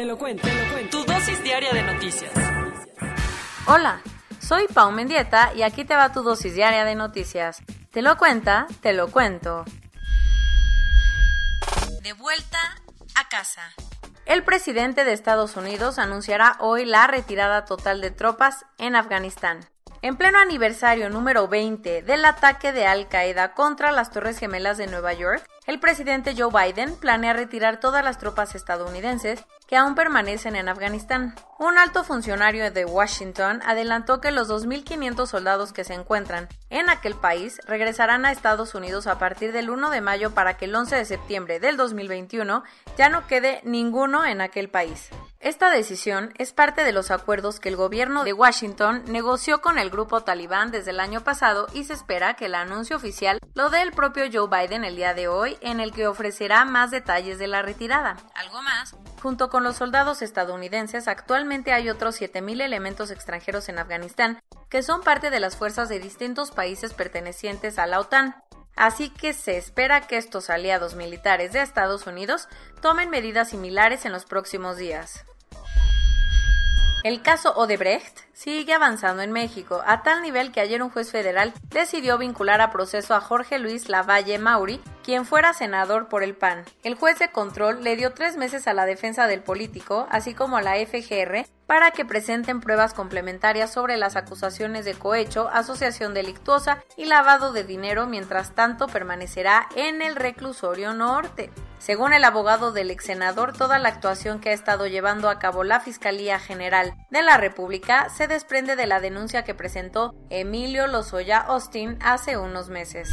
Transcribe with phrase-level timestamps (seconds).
[0.00, 0.98] Te lo cuento, te lo cuento.
[0.98, 2.32] Tu dosis diaria de noticias.
[3.66, 4.00] Hola,
[4.38, 7.62] soy Pau Mendieta y aquí te va tu dosis diaria de noticias.
[7.90, 9.66] Te lo cuenta, te lo cuento.
[12.00, 12.58] De vuelta
[13.14, 13.74] a casa.
[14.24, 19.68] El presidente de Estados Unidos anunciará hoy la retirada total de tropas en Afganistán.
[20.00, 24.86] En pleno aniversario número 20 del ataque de Al Qaeda contra las Torres Gemelas de
[24.86, 30.56] Nueva York, el presidente Joe Biden planea retirar todas las tropas estadounidenses que aún permanecen
[30.56, 31.36] en Afganistán.
[31.60, 37.14] Un alto funcionario de Washington adelantó que los 2.500 soldados que se encuentran en aquel
[37.14, 40.96] país regresarán a Estados Unidos a partir del 1 de mayo para que el 11
[40.96, 42.64] de septiembre del 2021
[42.98, 45.10] ya no quede ninguno en aquel país.
[45.38, 49.88] Esta decisión es parte de los acuerdos que el gobierno de Washington negoció con el
[49.88, 53.80] grupo talibán desde el año pasado y se espera que el anuncio oficial lo dé
[53.80, 57.46] el propio Joe Biden el día de hoy en el que ofrecerá más detalles de
[57.46, 58.18] la retirada.
[58.34, 64.40] Algo más, junto con los soldados estadounidenses, actualmente hay otros 7.000 elementos extranjeros en Afganistán
[64.68, 68.36] que son parte de las fuerzas de distintos países pertenecientes a la OTAN.
[68.76, 72.48] Así que se espera que estos aliados militares de Estados Unidos
[72.80, 75.24] tomen medidas similares en los próximos días.
[77.02, 81.54] El caso Odebrecht sigue avanzando en México, a tal nivel que ayer un juez federal
[81.70, 86.64] decidió vincular a proceso a Jorge Luis Lavalle Mauri, quien fuera senador por el PAN.
[86.82, 90.56] El juez de control le dio tres meses a la defensa del político, así como
[90.56, 96.82] a la FGR, para que presenten pruebas complementarias sobre las acusaciones de cohecho, asociación delictuosa
[96.96, 101.50] y lavado de dinero, mientras tanto permanecerá en el reclusorio norte.
[101.78, 105.64] Según el abogado del ex senador, toda la actuación que ha estado llevando a cabo
[105.64, 111.38] la Fiscalía General de la República se desprende de la denuncia que presentó Emilio Lozoya
[111.38, 113.08] Austin hace unos meses.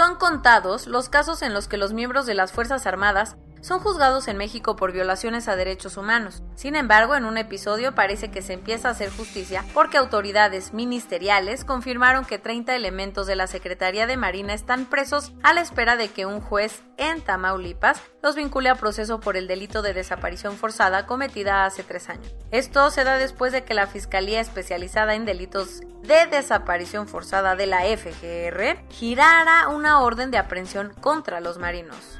[0.00, 4.28] Son contados los casos en los que los miembros de las Fuerzas Armadas son juzgados
[4.28, 6.42] en México por violaciones a derechos humanos.
[6.54, 11.64] Sin embargo, en un episodio parece que se empieza a hacer justicia porque autoridades ministeriales
[11.64, 16.08] confirmaron que 30 elementos de la Secretaría de Marina están presos a la espera de
[16.08, 21.06] que un juez en Tamaulipas los vincule a proceso por el delito de desaparición forzada
[21.06, 22.34] cometida hace tres años.
[22.50, 27.66] Esto se da después de que la Fiscalía Especializada en Delitos de Desaparición Forzada de
[27.66, 32.19] la FGR girara una orden de aprehensión contra los marinos.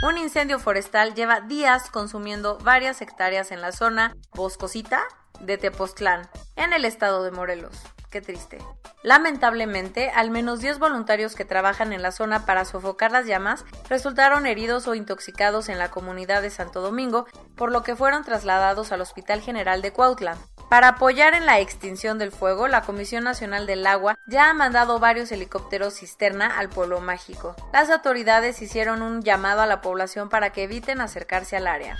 [0.00, 5.02] Un incendio forestal lleva días consumiendo varias hectáreas en la zona boscosita
[5.40, 7.76] de Tepoztlán, en el estado de Morelos.
[8.08, 8.58] Qué triste.
[9.02, 14.46] Lamentablemente, al menos 10 voluntarios que trabajan en la zona para sofocar las llamas resultaron
[14.46, 17.26] heridos o intoxicados en la comunidad de Santo Domingo,
[17.56, 20.36] por lo que fueron trasladados al Hospital General de Cuautla.
[20.68, 24.98] Para apoyar en la extinción del fuego, la Comisión Nacional del Agua ya ha mandado
[24.98, 27.56] varios helicópteros cisterna al pueblo mágico.
[27.72, 31.96] Las autoridades hicieron un llamado a la población para que eviten acercarse al área.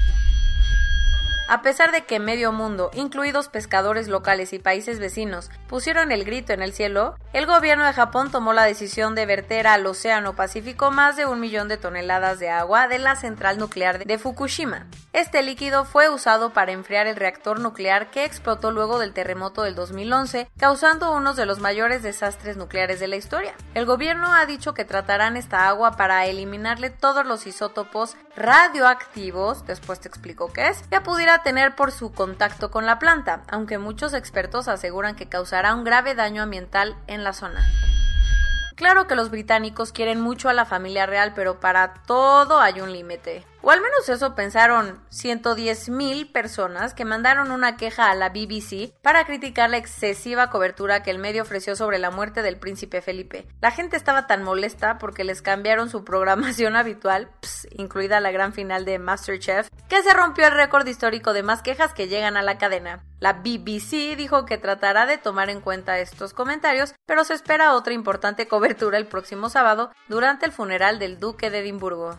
[1.50, 6.53] A pesar de que medio mundo, incluidos pescadores locales y países vecinos, pusieron el grito
[6.53, 10.91] en el cielo, el gobierno de Japón tomó la decisión de verter al Océano Pacífico
[10.91, 14.87] más de un millón de toneladas de agua de la central nuclear de Fukushima.
[15.15, 19.75] Este líquido fue usado para enfriar el reactor nuclear que explotó luego del terremoto del
[19.75, 23.55] 2011, causando uno de los mayores desastres nucleares de la historia.
[23.73, 29.99] El gobierno ha dicho que tratarán esta agua para eliminarle todos los isótopos radioactivos, después
[29.99, 34.14] te explico qué es, que pudiera tener por su contacto con la planta, aunque muchos
[34.14, 37.67] expertos aseguran que causará un grave daño ambiental en la zona.
[38.79, 42.93] Claro que los británicos quieren mucho a la familia real, pero para todo hay un
[42.93, 43.44] límite.
[43.61, 49.25] O al menos eso pensaron 110.000 personas que mandaron una queja a la BBC para
[49.25, 53.47] criticar la excesiva cobertura que el medio ofreció sobre la muerte del príncipe Felipe.
[53.61, 57.31] La gente estaba tan molesta porque les cambiaron su programación habitual,
[57.73, 61.93] incluida la gran final de MasterChef, que se rompió el récord histórico de más quejas
[61.93, 63.05] que llegan a la cadena.
[63.19, 67.93] La BBC dijo que tratará de tomar en cuenta estos comentarios, pero se espera otra
[67.93, 72.19] importante cobertura el próximo sábado durante el funeral del duque de Edimburgo.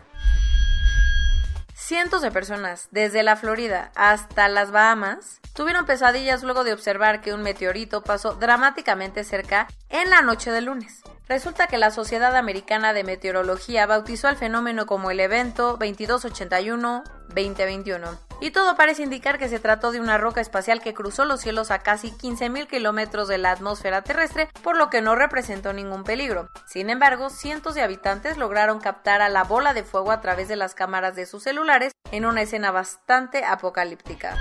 [1.90, 7.34] Cientos de personas, desde la Florida hasta las Bahamas, tuvieron pesadillas luego de observar que
[7.34, 11.02] un meteorito pasó dramáticamente cerca en la noche del lunes.
[11.30, 18.18] Resulta que la Sociedad Americana de Meteorología bautizó al fenómeno como el evento 2281-2021.
[18.40, 21.70] Y todo parece indicar que se trató de una roca espacial que cruzó los cielos
[21.70, 26.48] a casi 15.000 kilómetros de la atmósfera terrestre, por lo que no representó ningún peligro.
[26.66, 30.56] Sin embargo, cientos de habitantes lograron captar a la bola de fuego a través de
[30.56, 34.36] las cámaras de sus celulares en una escena bastante apocalíptica.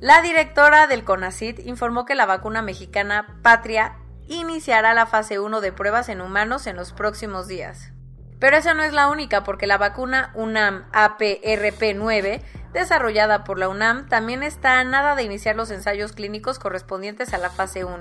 [0.00, 3.94] La directora del CONACIT informó que la vacuna mexicana Patria
[4.26, 7.92] iniciará la fase 1 de pruebas en humanos en los próximos días.
[8.40, 12.42] Pero esa no es la única, porque la vacuna UNAM APRP9,
[12.72, 17.38] desarrollada por la UNAM, también está a nada de iniciar los ensayos clínicos correspondientes a
[17.38, 17.98] la fase 1.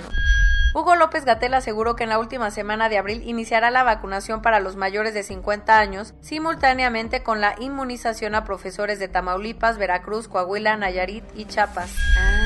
[0.74, 4.62] Hugo López Gatel aseguró que en la última semana de abril iniciará la vacunación para
[4.62, 10.78] los mayores de 50 años, simultáneamente con la inmunización a profesores de Tamaulipas, Veracruz, Coahuila,
[10.78, 11.94] Nayarit y Chiapas.
[12.18, 12.42] Ah.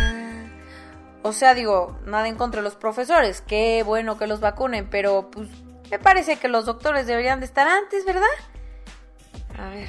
[1.21, 5.31] O sea, digo, nada en contra de los profesores, qué bueno que los vacunen, pero
[5.31, 5.49] pues
[5.89, 8.27] me parece que los doctores deberían de estar antes, ¿verdad?
[9.57, 9.87] A ver.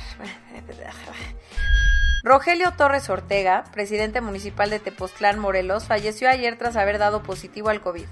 [2.26, 7.80] Rogelio Torres Ortega, presidente municipal de Tepoztlán, Morelos, falleció ayer tras haber dado positivo al
[7.80, 8.04] COVID.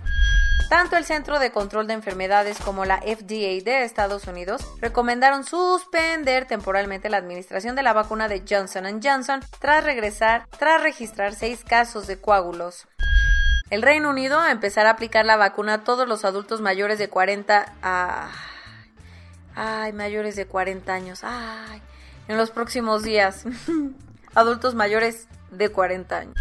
[0.71, 6.47] Tanto el Centro de Control de Enfermedades como la FDA de Estados Unidos recomendaron suspender
[6.47, 12.07] temporalmente la administración de la vacuna de Johnson Johnson tras regresar, tras registrar seis casos
[12.07, 12.87] de coágulos.
[13.69, 17.67] El Reino Unido empezará a aplicar la vacuna a todos los adultos mayores de 40
[17.83, 18.31] a...
[19.57, 21.25] Ay, mayores de 40 años.
[22.29, 23.45] En los próximos días.
[24.35, 26.35] adultos mayores de 40 años.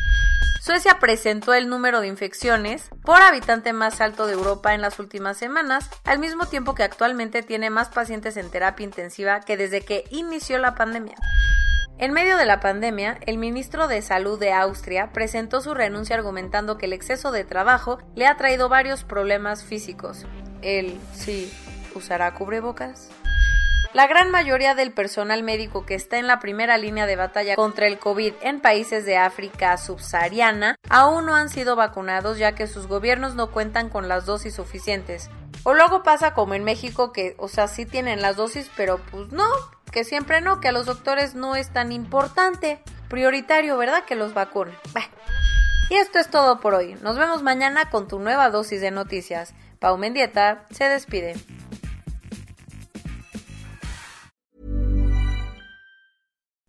[0.61, 5.37] Suecia presentó el número de infecciones por habitante más alto de Europa en las últimas
[5.37, 10.05] semanas, al mismo tiempo que actualmente tiene más pacientes en terapia intensiva que desde que
[10.09, 11.15] inició la pandemia.
[11.99, 16.77] En medio de la pandemia, el ministro de Salud de Austria presentó su renuncia argumentando
[16.77, 20.25] que el exceso de trabajo le ha traído varios problemas físicos.
[20.61, 21.53] Él sí
[21.93, 23.09] usará cubrebocas.
[23.93, 27.85] La gran mayoría del personal médico que está en la primera línea de batalla contra
[27.85, 32.87] el COVID en países de África subsahariana aún no han sido vacunados ya que sus
[32.87, 35.29] gobiernos no cuentan con las dosis suficientes.
[35.61, 39.31] O luego pasa como en México que, o sea, sí tienen las dosis, pero pues
[39.31, 39.45] no,
[39.91, 44.05] que siempre no, que a los doctores no es tan importante, prioritario, ¿verdad?
[44.05, 44.75] Que los vacunen.
[45.91, 46.95] Y esto es todo por hoy.
[47.03, 49.53] Nos vemos mañana con tu nueva dosis de noticias.
[49.79, 51.35] Pau Mendieta se despide.